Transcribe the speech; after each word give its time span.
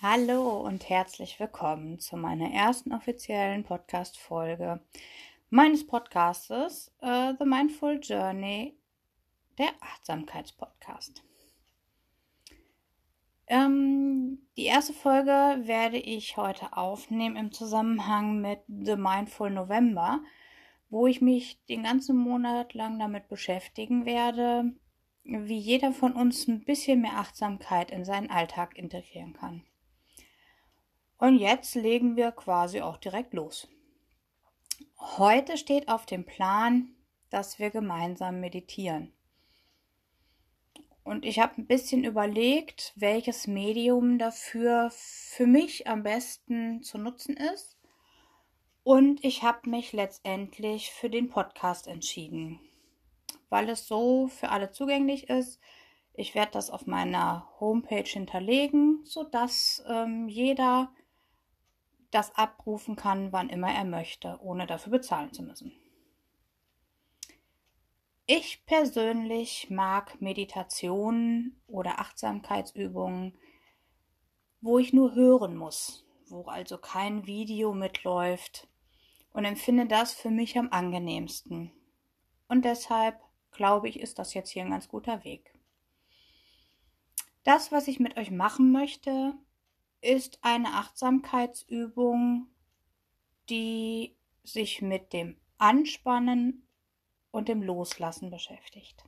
Hallo 0.00 0.60
und 0.60 0.88
herzlich 0.88 1.40
willkommen 1.40 1.98
zu 1.98 2.16
meiner 2.16 2.52
ersten 2.52 2.94
offiziellen 2.94 3.64
Podcast-Folge 3.64 4.78
meines 5.50 5.84
Podcastes 5.84 6.94
uh, 7.02 7.32
The 7.36 7.44
Mindful 7.44 7.98
Journey, 8.00 8.78
der 9.58 9.70
Achtsamkeitspodcast. 9.80 11.24
Ähm, 13.48 14.38
die 14.56 14.66
erste 14.66 14.92
Folge 14.92 15.66
werde 15.66 15.96
ich 15.96 16.36
heute 16.36 16.76
aufnehmen 16.76 17.34
im 17.34 17.50
Zusammenhang 17.50 18.40
mit 18.40 18.60
The 18.68 18.94
Mindful 18.94 19.50
November, 19.50 20.20
wo 20.90 21.08
ich 21.08 21.20
mich 21.20 21.60
den 21.64 21.82
ganzen 21.82 22.16
Monat 22.16 22.72
lang 22.72 23.00
damit 23.00 23.26
beschäftigen 23.26 24.06
werde, 24.06 24.76
wie 25.24 25.58
jeder 25.58 25.90
von 25.90 26.12
uns 26.12 26.46
ein 26.46 26.64
bisschen 26.64 27.00
mehr 27.00 27.16
Achtsamkeit 27.18 27.90
in 27.90 28.04
seinen 28.04 28.30
Alltag 28.30 28.78
integrieren 28.78 29.32
kann. 29.32 29.64
Und 31.18 31.38
jetzt 31.38 31.74
legen 31.74 32.16
wir 32.16 32.30
quasi 32.30 32.80
auch 32.80 32.96
direkt 32.96 33.34
los. 33.34 33.68
Heute 34.98 35.56
steht 35.58 35.88
auf 35.88 36.06
dem 36.06 36.24
Plan, 36.24 36.94
dass 37.30 37.58
wir 37.58 37.70
gemeinsam 37.70 38.40
meditieren. 38.40 39.12
Und 41.02 41.24
ich 41.24 41.40
habe 41.40 41.54
ein 41.56 41.66
bisschen 41.66 42.04
überlegt, 42.04 42.92
welches 42.94 43.46
Medium 43.46 44.18
dafür 44.18 44.90
für 44.92 45.46
mich 45.46 45.86
am 45.86 46.02
besten 46.02 46.82
zu 46.82 46.98
nutzen 46.98 47.36
ist. 47.36 47.78
Und 48.84 49.24
ich 49.24 49.42
habe 49.42 49.68
mich 49.70 49.92
letztendlich 49.92 50.90
für 50.90 51.10
den 51.10 51.30
Podcast 51.30 51.88
entschieden, 51.88 52.60
weil 53.48 53.68
es 53.70 53.86
so 53.88 54.28
für 54.28 54.50
alle 54.50 54.70
zugänglich 54.70 55.28
ist. 55.28 55.60
Ich 56.14 56.34
werde 56.34 56.52
das 56.52 56.70
auf 56.70 56.86
meiner 56.86 57.48
Homepage 57.58 58.08
hinterlegen, 58.08 59.00
sodass 59.04 59.82
ähm, 59.88 60.28
jeder 60.28 60.92
das 62.10 62.34
abrufen 62.34 62.96
kann, 62.96 63.32
wann 63.32 63.48
immer 63.48 63.72
er 63.72 63.84
möchte, 63.84 64.38
ohne 64.40 64.66
dafür 64.66 64.92
bezahlen 64.92 65.32
zu 65.32 65.42
müssen. 65.42 65.72
Ich 68.26 68.64
persönlich 68.66 69.70
mag 69.70 70.20
Meditationen 70.20 71.60
oder 71.66 71.98
Achtsamkeitsübungen, 71.98 73.38
wo 74.60 74.78
ich 74.78 74.92
nur 74.92 75.14
hören 75.14 75.56
muss, 75.56 76.04
wo 76.26 76.42
also 76.42 76.76
kein 76.76 77.26
Video 77.26 77.72
mitläuft 77.72 78.68
und 79.32 79.44
empfinde 79.44 79.86
das 79.86 80.12
für 80.12 80.30
mich 80.30 80.58
am 80.58 80.68
angenehmsten. 80.70 81.72
Und 82.48 82.64
deshalb 82.64 83.18
glaube 83.50 83.88
ich, 83.88 83.98
ist 84.00 84.18
das 84.18 84.34
jetzt 84.34 84.50
hier 84.50 84.62
ein 84.62 84.70
ganz 84.70 84.88
guter 84.88 85.24
Weg. 85.24 85.54
Das, 87.44 87.72
was 87.72 87.88
ich 87.88 87.98
mit 87.98 88.18
euch 88.18 88.30
machen 88.30 88.72
möchte, 88.72 89.34
ist 90.00 90.38
eine 90.42 90.74
Achtsamkeitsübung, 90.74 92.48
die 93.48 94.16
sich 94.44 94.82
mit 94.82 95.12
dem 95.12 95.36
Anspannen 95.58 96.66
und 97.30 97.48
dem 97.48 97.62
Loslassen 97.62 98.30
beschäftigt. 98.30 99.04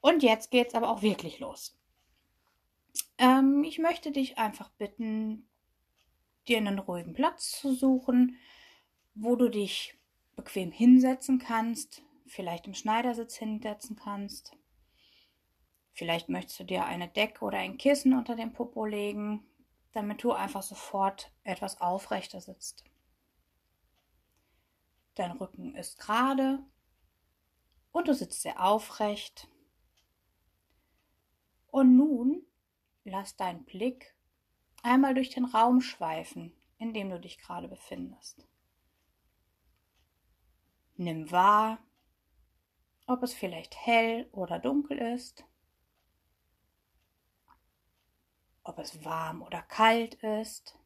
Und 0.00 0.22
jetzt 0.22 0.50
geht's 0.50 0.74
aber 0.74 0.90
auch 0.90 1.02
wirklich 1.02 1.40
los. 1.40 1.76
Ähm, 3.18 3.64
ich 3.64 3.78
möchte 3.78 4.12
dich 4.12 4.38
einfach 4.38 4.70
bitten, 4.70 5.48
dir 6.46 6.58
einen 6.58 6.78
ruhigen 6.78 7.14
Platz 7.14 7.50
zu 7.60 7.74
suchen, 7.74 8.36
wo 9.14 9.36
du 9.36 9.48
dich 9.48 9.98
bequem 10.36 10.70
hinsetzen 10.70 11.38
kannst, 11.38 12.02
vielleicht 12.26 12.66
im 12.66 12.74
Schneidersitz 12.74 13.36
hinsetzen 13.36 13.96
kannst 13.96 14.57
Vielleicht 15.98 16.28
möchtest 16.28 16.60
du 16.60 16.64
dir 16.64 16.84
eine 16.84 17.08
Decke 17.08 17.44
oder 17.44 17.58
ein 17.58 17.76
Kissen 17.76 18.16
unter 18.16 18.36
den 18.36 18.52
Popo 18.52 18.84
legen, 18.84 19.44
damit 19.90 20.22
du 20.22 20.30
einfach 20.30 20.62
sofort 20.62 21.32
etwas 21.42 21.80
aufrechter 21.80 22.40
sitzt. 22.40 22.84
Dein 25.16 25.32
Rücken 25.32 25.74
ist 25.74 25.98
gerade 25.98 26.60
und 27.90 28.06
du 28.06 28.14
sitzt 28.14 28.42
sehr 28.42 28.64
aufrecht. 28.64 29.48
Und 31.66 31.96
nun 31.96 32.46
lass 33.02 33.34
deinen 33.34 33.64
Blick 33.64 34.14
einmal 34.84 35.14
durch 35.14 35.30
den 35.30 35.46
Raum 35.46 35.80
schweifen, 35.80 36.52
in 36.78 36.94
dem 36.94 37.10
du 37.10 37.18
dich 37.18 37.38
gerade 37.38 37.66
befindest. 37.66 38.46
Nimm 40.94 41.32
wahr, 41.32 41.78
ob 43.08 43.24
es 43.24 43.34
vielleicht 43.34 43.74
hell 43.84 44.28
oder 44.30 44.60
dunkel 44.60 44.98
ist. 44.98 45.47
Ob 48.68 48.78
es 48.78 49.02
warm 49.04 49.40
oder 49.42 49.62
kalt 49.62 50.14
ist. 50.22 50.78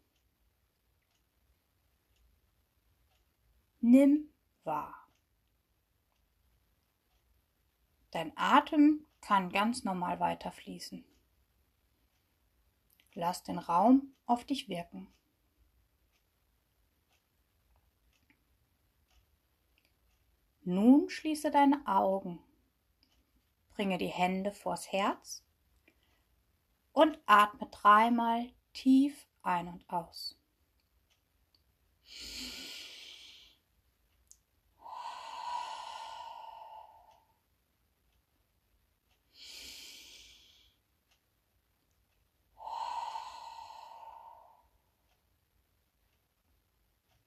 Nimm 3.81 4.33
wahr. 4.63 5.09
Dein 8.13 8.33
Atem 8.37 9.05
kann 9.21 9.51
ganz 9.51 9.83
normal 9.83 10.21
weiterfließen. 10.21 11.05
Lass 13.15 13.43
den 13.43 13.59
Raum 13.59 14.15
auf 14.27 14.45
dich 14.45 14.69
wirken. 14.69 15.13
Nun 20.65 21.11
schließe 21.11 21.51
deine 21.51 21.85
Augen, 21.89 22.39
bringe 23.71 23.99
die 23.99 24.07
Hände 24.07 24.53
vors 24.53 24.93
Herz 24.93 25.45
und 26.93 27.19
atme 27.27 27.69
dreimal 27.71 28.51
tief 28.73 29.27
ein 29.43 29.69
und 29.69 29.89
aus. 29.89 30.39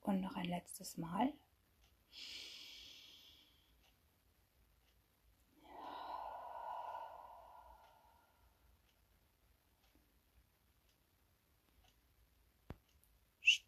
Und 0.02 0.22
noch 0.22 0.36
ein 0.36 0.46
letztes 0.46 0.98
Mal. 0.98 1.34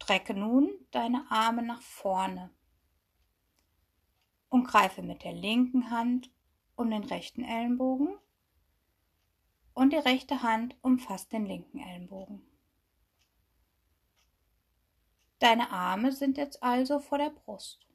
Strecke 0.08 0.32
nun 0.32 0.70
deine 0.90 1.30
Arme 1.30 1.62
nach 1.62 1.82
vorne 1.82 2.48
und 4.48 4.64
greife 4.64 5.02
mit 5.02 5.22
der 5.22 5.34
linken 5.34 5.90
Hand 5.90 6.30
um 6.76 6.90
den 6.90 7.04
rechten 7.04 7.44
Ellenbogen 7.44 8.16
und 9.74 9.92
die 9.92 9.98
rechte 9.98 10.42
Hand 10.42 10.78
umfasst 10.80 11.30
den 11.34 11.44
linken 11.44 11.78
Ellenbogen. 11.80 12.40
Deine 15.40 15.72
Arme 15.72 16.10
sind 16.12 16.38
jetzt 16.38 16.62
also 16.62 17.00
vor 17.00 17.18
der 17.18 17.28
Brust. 17.28 17.86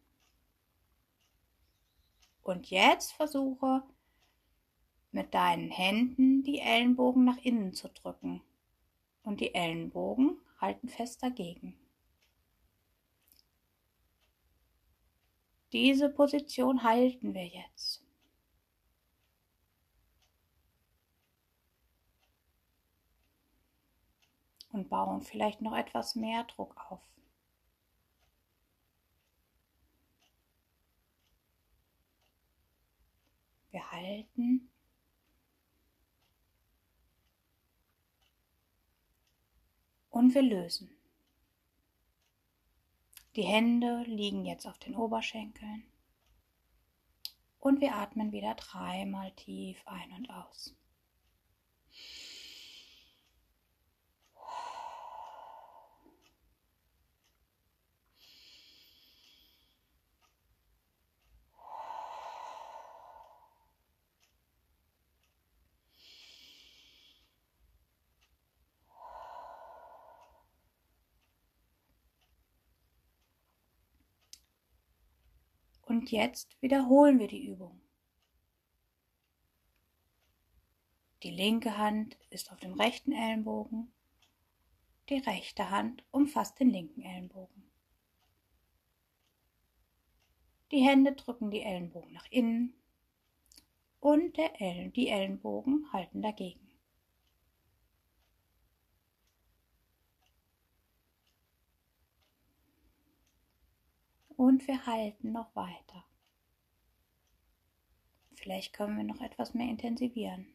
Und 2.44 2.69
jetzt 2.69 3.13
versuche 3.13 3.81
mit 5.12 5.34
deinen 5.34 5.72
Händen 5.72 6.44
die 6.44 6.59
Ellenbogen 6.59 7.25
nach 7.25 7.38
innen 7.38 7.74
zu 7.74 7.90
drücken 7.90 8.44
und 9.24 9.41
die 9.41 9.56
Ellenbogen 9.56 10.38
halten 10.62 10.90
fest 10.90 11.24
dagegen. 11.24 11.75
Diese 15.73 16.07
Position 16.07 16.84
halten 16.84 17.34
wir 17.34 17.47
jetzt. 17.47 18.03
Und 24.71 24.88
bauen 24.89 25.21
vielleicht 25.21 25.62
noch 25.62 25.75
etwas 25.75 26.15
mehr 26.15 26.44
Druck 26.44 26.77
auf. 26.92 27.01
Wir 33.71 33.92
halten. 33.92 34.69
Und 40.12 40.36
wir 40.36 40.44
lösen. 40.44 40.95
Die 43.35 43.44
Hände 43.44 44.03
liegen 44.06 44.45
jetzt 44.45 44.68
auf 44.68 44.77
den 44.77 44.95
Oberschenkeln. 44.95 45.83
Und 47.59 47.81
wir 47.81 47.95
atmen 47.95 48.31
wieder 48.31 48.53
dreimal 48.53 49.31
tief 49.31 49.81
ein 49.85 50.12
und 50.12 50.30
aus. 50.30 50.75
Und 75.94 76.10
jetzt 76.10 76.60
wiederholen 76.60 77.19
wir 77.19 77.28
die 77.28 77.45
Übung. 77.45 77.80
Die 81.22 81.30
linke 81.30 81.78
Hand 81.78 82.18
ist 82.31 82.51
auf 82.51 82.60
dem 82.60 82.74
rechten 82.74 83.12
Ellenbogen, 83.12 83.94
die 85.10 85.19
rechte 85.19 85.69
Hand 85.69 86.04
umfasst 86.10 86.60
den 86.60 86.72
linken 86.72 87.04
Ellenbogen. 87.04 87.69
Die 90.72 90.81
Hände 90.81 91.13
drücken 91.13 91.51
die 91.51 91.62
Ellenbogen 91.62 92.12
nach 92.12 92.25
innen 92.31 92.74
und 94.00 94.36
der 94.36 94.60
Ellen, 94.60 94.94
die 94.94 95.10
Ellenbogen 95.10 95.94
halten 95.94 96.24
dagegen. 96.24 96.62
Und 104.35 104.68
wir 104.68 104.85
halten 104.85 105.31
noch 105.31 105.56
weiter. 105.56 106.06
Vielleicht 108.35 108.74
können 108.74 108.97
wir 108.97 109.03
noch 109.03 109.21
etwas 109.21 109.53
mehr 109.53 109.69
intensivieren. 109.69 110.47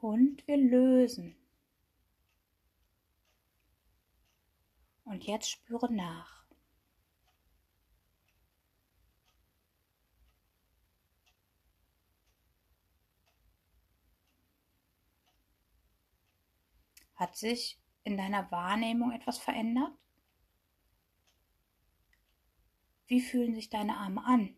Und 0.00 0.46
wir 0.46 0.56
lösen. 0.56 1.34
Und 5.04 5.24
jetzt 5.24 5.50
spüre 5.50 5.92
nach. 5.92 6.37
Hat 17.18 17.36
sich 17.36 17.80
in 18.04 18.16
deiner 18.16 18.48
Wahrnehmung 18.52 19.10
etwas 19.10 19.38
verändert? 19.38 19.90
Wie 23.08 23.20
fühlen 23.20 23.56
sich 23.56 23.68
deine 23.68 23.96
Arme 23.96 24.24
an? 24.24 24.54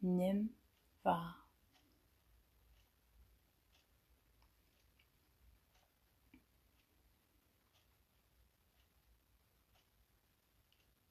Nimm 0.00 0.54
wahr. 1.02 1.44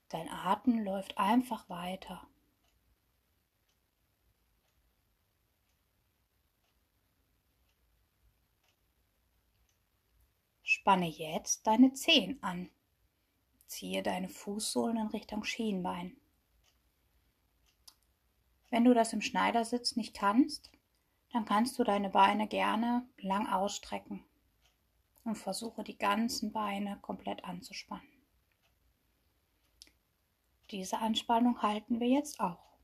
Dein 0.07 0.30
Atem 0.30 0.80
läuft 0.80 1.18
einfach 1.18 1.68
weiter. 1.68 2.25
Spanne 10.86 11.08
jetzt 11.08 11.66
deine 11.66 11.94
Zehen 11.94 12.38
an. 12.44 12.70
Ziehe 13.66 14.04
deine 14.04 14.30
Fußsohlen 14.30 14.98
in 14.98 15.08
Richtung 15.08 15.44
Schienbein. 15.44 16.16
Wenn 18.70 18.84
du 18.84 18.94
das 18.94 19.12
im 19.12 19.22
Schneidersitz 19.22 19.96
nicht 19.96 20.16
kannst, 20.16 20.70
dann 21.34 21.46
kannst 21.46 21.80
du 21.80 21.84
deine 21.84 22.12
Beine 22.12 22.48
gerne 22.48 23.04
lang 23.18 23.48
ausstrecken 23.48 24.24
und 25.24 25.40
versuche 25.40 25.84
die 25.84 25.98
ganzen 25.98 26.52
Beine 26.52 27.00
komplett 27.02 27.44
anzuspannen. 27.46 28.08
Diese 30.70 31.00
Anspannung 31.00 31.64
halten 31.64 32.00
wir 32.00 32.10
jetzt 32.10 32.40
auch. 32.40 32.75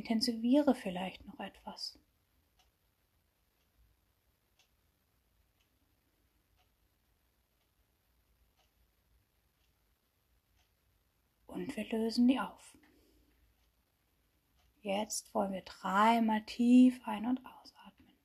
Intensiviere 0.00 0.74
vielleicht 0.74 1.26
noch 1.26 1.38
etwas. 1.40 1.98
Und 11.46 11.76
wir 11.76 11.86
lösen 11.90 12.28
die 12.28 12.40
auf. 12.40 12.78
Jetzt 14.80 15.34
wollen 15.34 15.52
wir 15.52 15.60
dreimal 15.60 16.42
tief 16.46 16.98
ein- 17.04 17.26
und 17.26 17.44
ausatmen. 17.44 18.16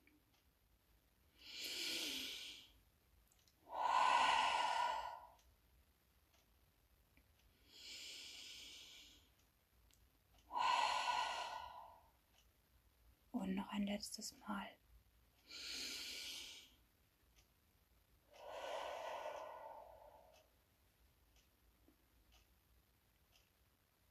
Und 13.34 13.54
noch 13.54 13.65
ein 13.76 13.88
letztes 13.88 14.34
Mal. 14.48 14.68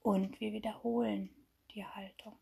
Und 0.02 0.38
wir 0.38 0.52
wiederholen 0.52 1.30
die 1.70 1.84
Haltung. 1.84 2.38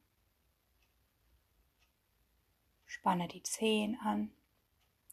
Spanne 2.86 3.28
die 3.28 3.42
Zehen 3.42 3.96
an 4.00 4.32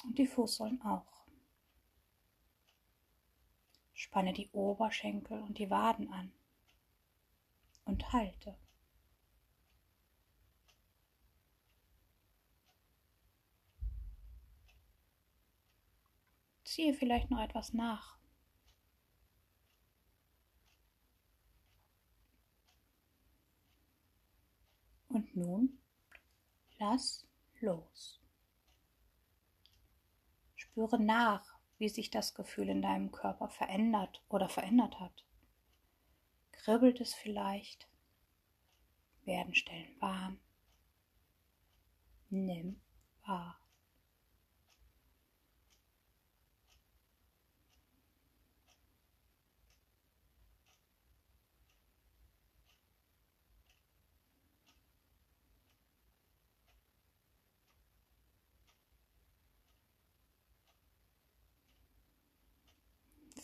und 0.04 0.18
die 0.18 0.26
Fußsohlen 0.26 0.82
auch. 0.82 1.06
Spanne 3.94 4.34
die 4.34 4.50
Oberschenkel 4.52 5.40
und 5.42 5.60
die 5.60 5.70
Waden 5.70 6.12
an 6.12 6.32
und 7.86 8.12
halte. 8.12 8.58
Ziehe 16.70 16.94
vielleicht 16.94 17.32
noch 17.32 17.40
etwas 17.40 17.74
nach. 17.74 18.20
Und 25.08 25.36
nun 25.36 25.80
lass 26.78 27.28
los. 27.60 28.22
Spüre 30.54 31.00
nach, 31.00 31.58
wie 31.80 31.90
sich 31.90 32.12
das 32.12 32.36
Gefühl 32.36 32.70
in 32.70 32.84
deinem 32.84 33.12
Körper 33.12 33.50
verändert 33.50 34.24
oder 34.30 34.48
verändert 34.48 35.00
hat. 35.00 35.26
Kribbelt 36.52 37.02
es 37.02 37.16
vielleicht? 37.16 37.90
Werden 39.26 39.56
Stellen 39.56 40.00
warm? 40.00 40.40
Nimm 42.30 42.80
wahr. 43.26 43.59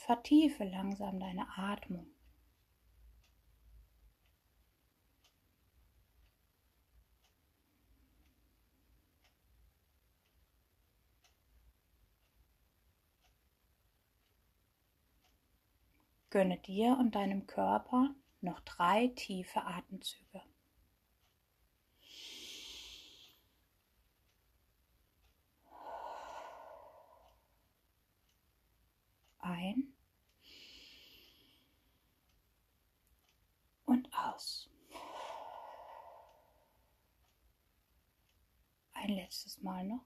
Vertiefe 0.05 0.63
langsam 0.65 1.19
deine 1.19 1.47
Atmung. 1.57 2.05
Gönne 16.29 16.59
dir 16.59 16.97
und 16.99 17.15
deinem 17.15 17.47
Körper 17.47 18.13
noch 18.41 18.59
drei 18.59 19.07
tiefe 19.07 19.63
Atemzüge. 19.63 20.43
Ein 29.39 29.95
und 33.85 34.09
aus. 34.35 34.69
Ein 38.93 39.09
letztes 39.09 39.61
Mal 39.61 39.85
noch. 39.85 40.05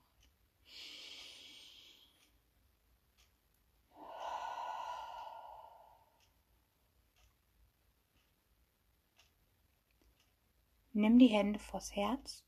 Nimm 10.92 11.18
die 11.18 11.28
Hände 11.28 11.60
vors 11.60 11.96
Herz. 11.96 12.44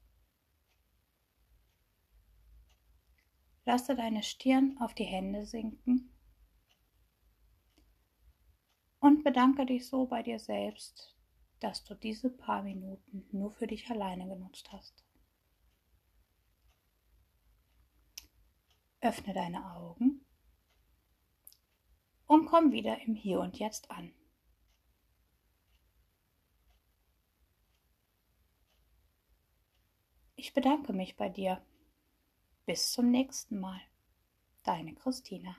Lasse 3.63 3.95
deine 3.95 4.23
Stirn 4.23 4.77
auf 4.81 4.93
die 4.93 5.05
Hände 5.05 5.45
sinken. 5.45 6.11
und 9.01 9.23
bedanke 9.23 9.65
dich 9.65 9.87
so 9.87 10.05
bei 10.05 10.23
dir 10.23 10.39
selbst, 10.39 11.15
dass 11.61 11.83
du 11.83 11.93
diese 11.95 12.29
paar 12.29 12.63
Minuten 12.63 13.25
nur 13.31 13.51
für 13.51 13.67
dich 13.67 13.89
alleine 13.89 14.27
genutzt 14.27 14.71
hast. 14.71 15.05
Öffne 18.99 19.33
deine 19.33 19.73
Augen 19.75 20.25
und 22.27 22.45
komm 22.47 22.71
wieder 22.71 22.99
im 23.01 23.15
Hier 23.15 23.39
und 23.39 23.57
Jetzt 23.59 23.89
an. 23.89 24.11
Ich 30.35 30.53
bedanke 30.53 30.91
mich 30.93 31.15
bei 31.15 31.29
dir. 31.29 31.63
Bis 32.65 32.91
zum 32.91 33.11
nächsten 33.11 33.59
Mal. 33.59 33.79
Deine 34.63 34.95
Christina. 34.95 35.55